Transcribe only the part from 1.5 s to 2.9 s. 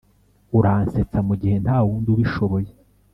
ntawundi ubishoboye